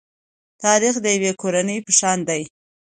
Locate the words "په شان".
1.85-2.19